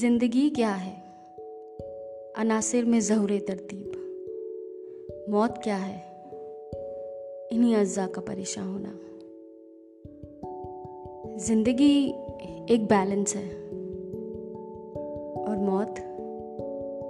ज़िंदगी 0.00 0.50
क्या 0.50 0.70
है? 0.70 1.02
अनासिर 2.36 2.84
में 2.84 3.00
जहूर 3.00 3.30
तरतीब। 3.48 3.92
मौत 5.30 5.60
क्या 5.64 5.76
है? 5.76 6.02
इन्हीं 7.52 7.76
अज्जा 7.76 8.06
का 8.06 8.20
परेशान 8.20 8.68
होना। 8.68 8.98
ज़िंदगी 11.36 12.08
एक 12.74 12.86
बैलेंस 12.86 13.36
है। 13.36 13.48
और 15.44 15.56
मौत 15.58 15.94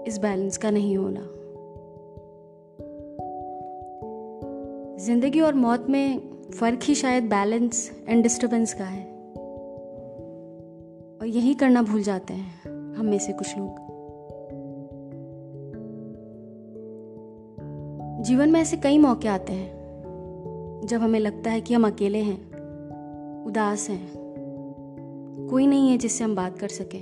इस 0.09 0.19
बैलेंस 0.19 0.57
का 0.57 0.71
नहीं 0.71 0.97
होना। 0.97 1.21
ज़िंदगी 5.05 5.41
और 5.41 5.55
मौत 5.55 5.87
में 5.91 6.21
फ़र्क 6.51 6.81
ही 6.83 6.95
शायद 6.95 7.25
बैलेंस 7.25 8.05
एंड 8.09 8.23
डिस्टरबेंस 8.23 8.75
का 8.75 8.85
है। 8.85 9.05
और 11.21 11.27
यही 11.27 11.55
करना 11.55 11.83
भूल 11.83 12.03
जाते 12.03 12.35
हैं। 12.35 12.58
हम 12.99 13.07
में 13.07 13.19
से 13.19 13.33
कुछ 13.33 13.59
लोग। 13.59 13.89
जीवन 18.23 18.51
में 18.51 18.61
ऐसे 18.61 18.77
कई 18.77 18.99
मौके 18.99 19.29
आते 19.29 19.53
हैं, 19.53 19.79
जब 20.85 21.01
हमें 21.01 21.21
लगता 21.21 21.51
है 21.51 21.61
कि 21.61 21.75
हम 21.75 21.87
अकेले 21.87 22.19
हैं, 22.19 22.51
उदास 23.45 23.91
हैं। 23.91 24.11
कोई 25.51 25.67
नहीं 25.67 25.91
है 25.91 25.99
जिससे 25.99 26.25
हम 26.25 26.35
बात 26.35 26.59
कर 26.59 26.69
सके। 26.69 26.99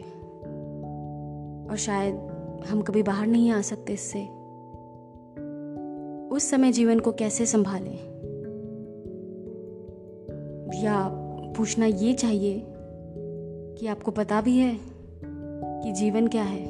और 1.70 1.76
शायद 1.76 2.14
हम 2.66 2.82
कभी 2.82 3.02
बाहर 3.02 3.26
नहीं 3.26 3.50
आ 3.50 3.60
सकते 3.60 3.92
इससे। 3.92 4.28
उस 6.28 6.50
समय 6.50 6.72
जीवन 6.72 7.00
को 7.00 7.12
कैसे 7.12 7.46
संभालें? 7.46 8.16
या 10.82 11.08
पूछना 11.56 11.86
ये 11.86 12.14
चाहिए 12.14 12.64
कि 13.78 13.86
आपको 13.86 14.10
पता 14.10 14.40
भी 14.40 14.58
है 14.58 14.95
कि 15.86 15.92
जीवन 15.92 16.26
क्या 16.26 16.42
है? 16.42 16.66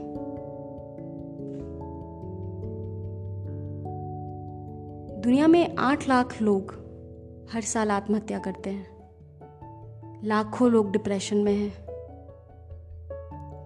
दुनिया 5.20 5.46
में 5.46 5.76
आठ 5.76 6.08
लाख 6.08 6.42
लोग 6.42 6.70
हर 7.52 7.60
साल 7.60 7.90
आत्महत्या 7.90 8.38
करते 8.38 8.70
हैं। 8.70 8.86
लाखों 10.24 10.70
लोग 10.70 10.92
डिप्रेशन 10.92 11.36
में 11.36 11.52
हैं। 11.52 11.86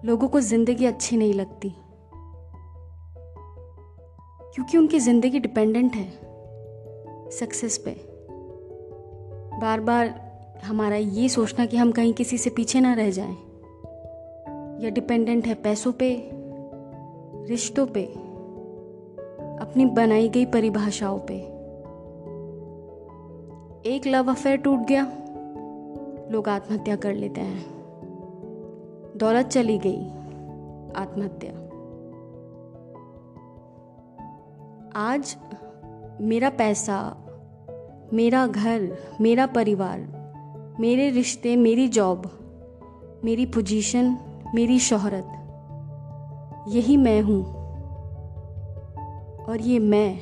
लोगों 0.05 0.27
को 0.27 0.39
ज़िंदगी 0.39 0.85
अच्छी 0.85 1.17
नहीं 1.17 1.33
लगती। 1.33 1.69
क्योंकि 4.55 4.77
उनकी 4.77 4.99
ज़िंदगी 4.99 5.39
डिपेंडेंट 5.39 5.95
है 5.95 6.11
सक्सेस 7.29 7.77
पे। 7.77 7.91
बार 9.59 9.79
बार 9.79 10.31
हमारा 10.63 10.95
ये 10.95 11.29
सोचना 11.29 11.65
कि 11.65 11.77
हम 11.77 11.91
कहीं 11.91 12.13
किसी 12.13 12.37
से 12.37 12.49
पीछे 12.49 12.79
ना 12.79 12.93
रह 12.93 13.11
जाएँ। 13.11 13.50
या 14.81 14.89
डिपेंडेंट 14.89 15.47
है 15.47 15.53
पैसों 15.53 15.91
पे, 15.91 16.31
रिश्तों 17.49 17.85
पे, 17.85 18.05
अपनी 19.61 19.85
बनाई 19.85 20.29
गई 20.29 20.45
परिभाषाओं 20.45 21.19
पे। 21.19 21.35
एक 23.89 24.01
लव 24.07 24.29
अफेयर 24.29 24.57
टूट 24.57 24.79
गया, 24.79 25.03
लोग 26.31 26.49
आत्महत्या 26.49 26.95
कर 26.95 27.13
लेते 27.13 27.41
हैं। 27.41 27.65
दौलत 29.17 29.45
चली 29.45 29.77
गई, 29.77 30.07
आत्महत्या। 30.95 31.51
आज 34.95 35.37
मेरा 36.21 36.49
पैसा, 36.49 37.17
मेरा 38.13 38.47
घर, 38.47 38.97
मेरा 39.21 39.45
परिवार, 39.45 39.99
मेरे 40.79 41.09
रिश्ते, 41.09 41.55
मेरी 41.55 41.87
जॉब 41.87 42.37
मेरी 43.23 43.45
पोजीशन 43.45 44.17
मेरी 44.55 44.79
शोहरत। 44.79 45.37
यही 46.67 46.97
मैं 46.97 47.21
हूँ। 47.21 47.45
और 49.45 49.57
ये 49.61 49.79
मैं 49.79 50.19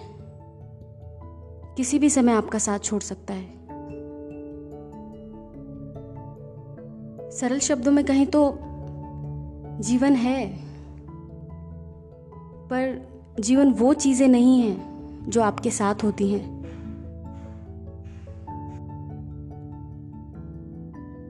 किसी 1.78 2.00
भी 2.00 2.10
समय 2.10 2.32
आपका 2.32 2.60
साथ 2.60 2.80
छोड़ 2.80 3.02
सकता 3.02 3.34
है। 3.34 3.60
सरल 7.32 7.60
शब्दों 7.60 7.92
में 7.92 8.06
कहें 8.06 8.28
तो 8.28 8.60
जीवन 9.80 10.14
है। 10.14 10.60
पर 12.68 13.08
जीवन 13.40 13.72
वो 13.72 13.94
चीज़ें 13.94 14.28
नहीं 14.28 14.62
हैं 14.62 14.90
जो 15.30 15.42
आपके 15.42 15.72
साथ 15.72 15.96
होती 16.04 16.32
हैं। 16.32 16.59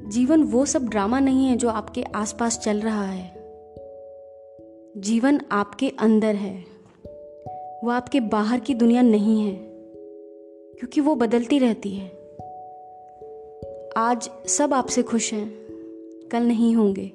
जीवन 0.10 0.44
वो 0.44 0.66
सब 0.66 0.90
ड्रामा 0.90 1.20
नहीं 1.20 1.48
है 1.48 1.58
जो 1.58 1.70
आपके 1.70 2.04
आसपास 2.04 2.60
चल 2.60 2.80
रहा 2.80 3.06
है। 3.06 3.32
जीवन 4.98 5.42
आपके 5.52 5.92
अंदर 6.00 6.36
है। 6.36 6.64
वो 7.84 7.90
आपके 7.90 8.20
बाहर 8.20 8.60
की 8.60 8.74
दुनिया 8.74 9.02
नहीं 9.02 9.42
है, 9.42 9.56
क्योंकि 10.74 11.02
वो 11.02 11.16
बदलती 11.16 11.60
रहती 11.60 11.90
है। 11.90 12.08
आज 13.98 14.30
सब 14.48 14.74
आपसे 14.74 15.04
खुश 15.04 15.34
हैं, 15.34 15.52
कल 16.32 16.44
नहीं 16.44 16.76
होंगे। 16.76 17.12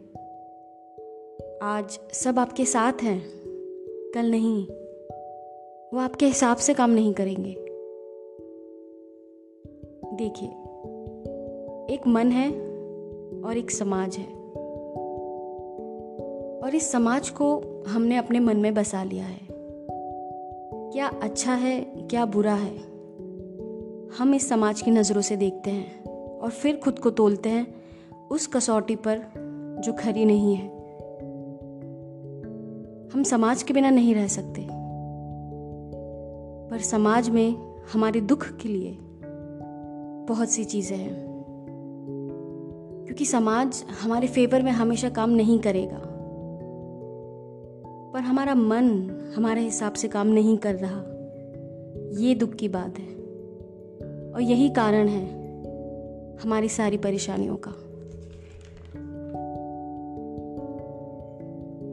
आज 1.62 1.98
सब 2.12 2.38
आपके 2.38 2.64
साथ 2.64 2.92
हैं, 3.02 3.22
कल 4.14 4.30
नहीं। 4.30 4.66
वो 5.94 5.98
आपके 5.98 6.26
हिसाब 6.26 6.56
से 6.56 6.74
काम 6.74 6.90
नहीं 6.90 7.14
करेंगे। 7.14 7.54
देखिए, 10.16 10.48
एक 11.94 12.00
मन 12.06 12.30
है 12.30 12.73
और 13.44 13.56
एक 13.56 13.70
समाज 13.70 14.16
है। 14.16 14.24
और 16.60 16.74
इस 16.74 16.92
समाज 16.92 17.30
को 17.30 17.62
हमने 17.88 18.16
अपने 18.16 18.40
मन 18.40 18.56
में 18.56 18.74
बसा 18.74 19.02
लिया 19.02 19.24
है। 19.24 19.40
क्या 20.92 21.06
अच्छा 21.22 21.54
है, 21.54 21.80
क्या 21.80 22.26
बुरा 22.26 22.54
है? 22.54 22.76
हम 24.18 24.34
इस 24.34 24.48
समाज 24.48 24.82
की 24.82 24.90
नज़रों 24.90 25.22
से 25.22 25.36
देखते 25.36 25.70
हैं 25.70 26.04
और 26.38 26.50
फिर 26.50 26.76
खुद 26.76 26.98
को 26.98 27.10
तोलते 27.10 27.48
हैं 27.48 27.66
उस 28.30 28.46
कसौटी 28.46 28.96
पर 28.96 29.18
जो 29.84 29.92
खरी 29.92 30.24
नहीं 30.24 30.54
है। 30.54 30.68
हम 33.14 33.22
समाज 33.22 33.62
के 33.62 33.74
बिना 33.74 33.90
नहीं 33.90 34.14
रह 34.14 34.26
सकते। 34.26 34.68
पर 36.70 36.78
समाज 36.78 37.30
में 37.30 37.80
हमारे 37.92 38.20
दुख 38.20 38.46
के 38.56 38.68
लिए 38.68 38.98
बहुत 40.28 40.48
सी 40.48 40.64
चीज़ें 40.64 40.96
हैं। 40.96 41.33
क्योंकि 43.14 43.30
समाज 43.32 43.84
हमारे 44.02 44.26
फेवर 44.26 44.62
में 44.62 44.72
हमेशा 44.72 45.08
काम 45.08 45.30
नहीं 45.30 45.58
करेगा। 45.58 46.02
पर 48.12 48.20
हमारा 48.20 48.54
मन 48.54 49.10
हमारे 49.36 49.60
हिसाब 49.60 49.92
से 49.92 50.08
काम 50.08 50.26
नहीं 50.26 50.58
कर 50.58 50.74
रहा। 50.74 51.04
ये 52.20 52.34
दुख 52.34 52.54
की 52.54 52.68
बात 52.68 52.98
है। 52.98 53.06
और 54.32 54.40
यही 54.40 54.70
कारण 54.70 55.08
है 55.08 55.24
हमारी 56.36 56.68
सारी 56.68 56.96
परेशानियों 56.96 57.56
का। 57.56 57.70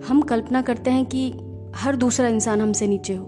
हम 0.08 0.22
कल्पना 0.22 0.62
करते 0.62 0.92
हैं 0.92 1.06
कि 1.06 1.34
हर 1.76 1.96
दूसरा 1.96 2.28
इंसान 2.28 2.62
हमसे 2.62 2.88
नीचे 2.88 3.16
हो। 3.16 3.26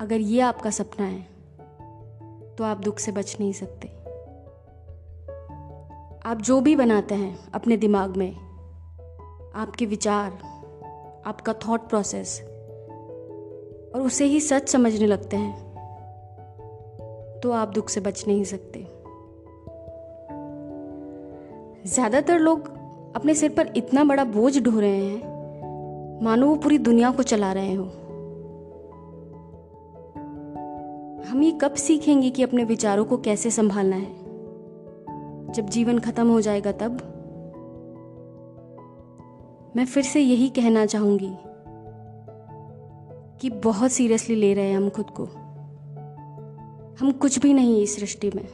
अगर 0.00 0.20
ये 0.20 0.40
आपका 0.40 0.70
सपना 0.70 1.06
है 1.06 1.26
तो 2.54 2.64
आप 2.64 2.80
दुख 2.80 2.98
से 2.98 3.12
बच 3.12 3.36
नहीं 3.40 3.52
सकते। 3.52 3.99
आप 6.24 6.40
जो 6.40 6.60
भी 6.60 6.74
बनाते 6.76 7.14
हैं 7.14 7.38
अपने 7.54 7.76
दिमाग 7.76 8.16
में, 8.16 8.32
आपके 9.54 9.86
विचार, 9.86 10.32
आपका 11.26 11.52
थॉट 11.62 11.88
प्रोसेस 11.88 12.40
और 13.94 14.00
उसे 14.00 14.24
ही 14.24 14.40
सच 14.40 14.68
समझने 14.68 15.06
लगते 15.06 15.36
हैं 15.36 15.52
तो 17.40 17.52
आप 17.52 17.68
दुख 17.68 17.88
से 17.88 18.00
बच 18.00 18.24
नहीं 18.28 18.44
सकते। 18.44 18.80
ज़्यादातर 21.90 22.38
लोग 22.38 22.68
अपने 23.16 23.34
सिर 23.34 23.50
पर 23.50 23.72
इतना 23.76 24.04
बड़ा 24.04 24.24
बोझ 24.24 24.58
ढो 24.58 24.78
रहे 24.80 25.04
हैं, 25.04 26.20
मानो 26.24 26.46
वो 26.46 26.56
पूरी 26.56 26.78
दुनिया 26.80 27.10
को 27.10 27.22
चला 27.22 27.52
रहे 27.52 27.74
हो। 27.74 27.84
हम 31.24 31.42
ये 31.42 31.58
कब 31.62 31.74
सीखेंगे 31.78 32.30
कि 32.30 32.42
अपने 32.42 32.64
विचारों 32.64 33.04
को 33.04 33.16
कैसे 33.16 33.50
संभालना 33.50 33.96
है? 33.96 34.19
जब 35.50 35.66
जीवन 35.66 35.98
खत्म 35.98 36.28
हो 36.28 36.40
जाएगा 36.40 36.72
तब। 36.72 37.16
मैं 39.76 39.86
फिर 39.86 40.02
से 40.02 40.20
यही 40.20 40.48
कहना 40.48 40.86
चाहूँगी 40.86 41.36
कि 43.40 43.50
बहुत 43.50 43.90
सीरियसली 43.90 44.34
ले 44.34 44.54
रहे 44.54 44.70
हैं 44.70 44.76
हम 44.76 44.88
खुद 44.88 45.06
को। 45.10 45.24
हम 47.00 47.12
कुछ 47.12 47.38
भी 47.38 47.54
नहीं 47.54 47.82
इस 47.82 47.96
सृष्टि 47.96 48.30
में। 48.34 48.48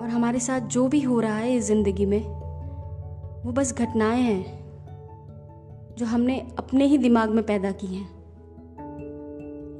और 0.00 0.08
हमारे 0.08 0.40
साथ 0.40 0.60
जो 0.60 0.88
भी 0.88 1.00
हो 1.00 1.20
रहा 1.20 1.36
है 1.36 1.54
इस 1.54 1.64
ज़िंदगी 1.64 2.06
में, 2.06 2.20
वो 3.42 3.52
बस 3.52 3.74
घटनाएँ 3.78 4.22
हैं 4.22 4.64
जो 5.98 6.06
हमने 6.06 6.46
अपने 6.58 6.84
ही 6.84 6.98
दिमाग 6.98 7.30
में 7.30 7.46
पैदा 7.46 7.72
की 7.72 7.86
हैं। 7.86 8.08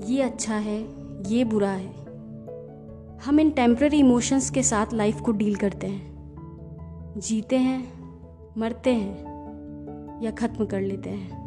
ये 0.07 0.23
अच्छा 0.23 0.55
है, 0.55 0.89
ये 1.27 1.45
बुरा 1.45 1.71
है। 1.71 2.04
हम 3.25 3.41
इन 3.41 3.51
टेम्प्ररी 3.51 3.99
इमोशंस 3.99 4.51
के 4.51 4.63
साथ 4.63 4.87
लाइफ 4.95 5.21
को 5.21 5.33
डील 5.33 5.57
करते 5.57 5.87
हैं। 5.87 6.15
जीते 7.17 7.57
हैं, 7.57 7.93
मरते 8.59 8.91
हैं, 8.91 9.25
या 10.23 10.31
खत्म 10.31 10.67
कर 10.67 10.81
लेते 10.81 11.11
हैं। 11.11 11.45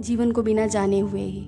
जीवन 0.00 0.32
को 0.32 0.42
बिना 0.42 0.66
जाने 0.66 1.00
हुए 1.00 1.20
ही। 1.20 1.44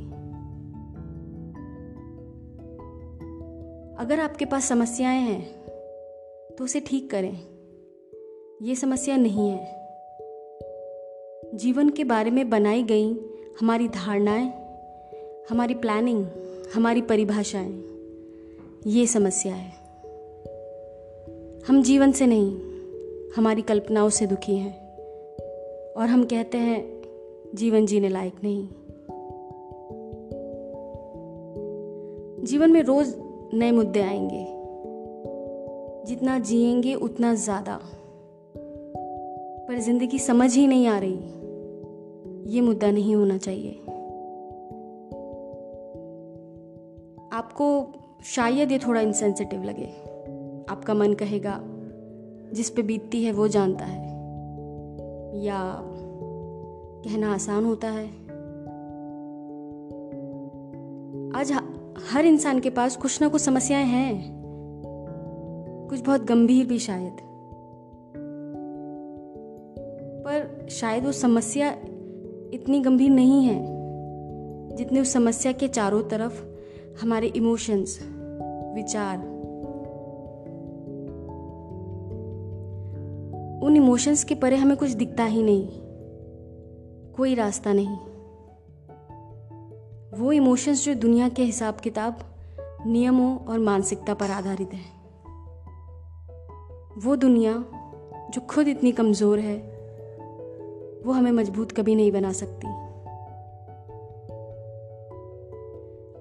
अगर 3.99 4.20
आपके 4.20 4.44
पास 4.44 4.64
समस्याएँ 4.64 5.20
हैं 5.20 5.43
तो 6.59 6.64
उसे 6.64 6.81
ठीक 6.81 7.11
करें। 7.11 7.41
ये 8.62 8.75
समस्या 8.75 9.17
नहीं 9.17 9.50
है। 9.50 9.91
जीवन 11.55 11.91
के 11.91 12.05
बारे 12.05 12.31
में 12.31 12.50
बनाई 12.50 12.82
गई 12.82 13.12
हमारी 13.61 13.88
धारणाएँ, 13.88 14.49
हमारी 15.50 15.75
प्लानिंग 15.75 16.26
हमारी 16.75 17.02
परिभाषाएँ 17.02 17.96
ये 18.87 19.06
समस्या 19.06 19.55
है। 19.55 19.73
हम 21.69 21.83
जीवन 21.83 22.12
से 22.12 22.27
नहीं, 22.27 22.59
हमारी 23.37 23.62
कल्पनाओं 23.62 24.09
से 24.09 24.27
दुखी 24.27 24.56
हैं। 24.56 24.97
और 25.93 26.06
हम 26.06 26.25
कहते 26.25 26.59
हैं, 26.59 27.03
जीवन 27.55 27.87
जीने 27.87 28.09
लायक 28.09 28.33
नहीं। 28.44 28.69
जीवन 32.44 32.71
में 32.71 32.83
रोज 32.83 33.15
नए 33.55 33.71
मुद्दे 33.71 34.00
आएँगे। 34.00 34.47
जितना 36.06 36.38
जिएँगे, 36.38 36.94
उतना 36.94 37.35
ज़्यादा। 37.35 37.81
पर 39.69 39.79
ज़िंदगी 39.79 40.19
समझ 40.19 40.56
ही 40.56 40.67
नहीं 40.67 40.87
आ 40.87 40.99
रही। 40.99 41.19
ये 42.55 42.61
मुद्दा 42.61 42.91
नहीं 42.91 43.17
होना 43.17 43.38
चाहिए। 43.38 43.73
आपको 47.33 47.93
शायद 48.25 48.73
ये 48.73 48.79
थोड़ा 48.79 49.01
इंसेंसिटिव 49.01 49.63
लगे। 49.63 49.87
आपका 50.69 50.95
मन 50.95 51.13
कहेगा, 51.13 51.61
जिस 52.53 52.71
पे 52.71 52.83
बीतती 52.83 53.25
है 53.25 53.33
वो 53.33 53.49
जानता 53.49 53.85
है। 53.85 54.07
या 55.45 55.77
कहना 57.05 57.35
आसान 57.35 57.65
होता 57.65 57.89
है। 57.89 58.07
आज 61.33 61.53
हर 62.13 62.25
इंसान 62.25 62.61
के 62.61 62.71
पास 62.71 62.97
कुछ 62.97 63.23
ना 63.23 63.29
कुछ 63.29 63.43
समस्याएँ 63.43 63.85
हैं। 63.85 64.37
कुछ 65.91 66.01
बहुत 66.01 66.25
गंभीर 66.25 66.67
भी 66.67 66.79
शायद। 66.79 67.17
पर 70.27 70.67
शायद 70.71 71.05
वो 71.05 71.12
समस्या 71.12 71.71
इतनी 72.55 72.81
गंभीर 72.81 73.11
नहीं 73.11 73.45
है, 73.45 73.67
जितने 74.77 75.01
उस 75.01 75.12
समस्या 75.12 75.53
के 75.53 75.69
चारों 75.69 76.03
तरफ़ 76.03 76.56
हमारे 77.03 77.27
इमोशंस 77.27 77.99
विचार। 78.75 79.19
उन 83.63 83.77
इमोशंस 83.77 84.25
के 84.25 84.35
परे 84.35 84.57
हमें 84.57 84.77
कुछ 84.77 84.91
दिखता 84.91 85.25
ही 85.25 85.43
नहीं। 85.43 85.69
कोई 87.13 87.35
रास्ता 87.35 87.73
नहीं। 87.73 87.97
वो 90.19 90.33
इमोशंस 90.33 90.85
जो 90.85 90.95
दुनिया 90.95 91.29
के 91.29 91.43
हिसाब 91.43 91.75
किताब, 91.75 92.19
नियमों 92.87 93.39
और 93.39 93.59
मानसिकता 93.59 94.15
पर 94.15 94.31
आधारित 94.31 94.71
है। 94.75 94.97
वो 97.05 97.17
दुनिया 97.17 97.65
जो 98.31 98.41
खुद 98.41 98.69
इतनी 98.69 98.93
कमज़ोर 98.93 99.39
है, 99.39 99.57
वो 101.07 101.13
हमें 101.13 101.33
मज़बूत 101.33 101.73
कभी 101.73 101.95
नहीं 101.95 102.13
बना 102.13 102.33
सकती। 102.33 102.75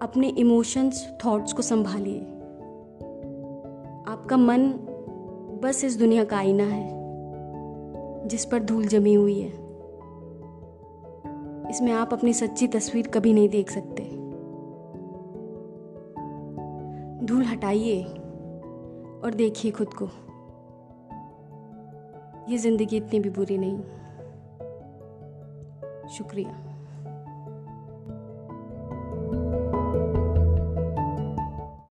अपने 0.05 0.27
इमोशंस 0.27 1.17
थॉट्स 1.25 1.53
को 1.53 1.61
संभालिए। 1.61 2.19
आपका 4.07 4.37
मन 4.37 4.67
बस 5.63 5.83
इस 5.83 5.99
दुनिया 5.99 6.23
का 6.23 6.37
आईना 6.37 6.63
है, 6.63 8.27
जिस 8.27 8.45
पर 8.45 8.63
धूल 8.63 8.85
जमी 8.85 9.13
हुई 9.13 9.39
है। 9.39 9.49
इसमें 11.69 11.91
आप 11.91 12.13
अपनी 12.13 12.33
सच्ची 12.33 12.67
तस्वीर 12.67 13.07
कभी 13.07 13.33
नहीं 13.33 13.49
देख 13.49 13.69
सकते। 13.69 14.03
धूल 17.25 17.43
हटाइए 17.43 18.03
और 19.23 19.33
देखिए 19.35 19.71
खुद 19.71 19.87
को। 19.87 20.05
ये 22.51 22.57
ज़िंदगी 22.57 22.97
इतनी 22.97 23.19
भी 23.19 23.29
बुरी 23.29 23.57
नहीं। 23.57 23.77
शुक्रिया। 26.07 26.64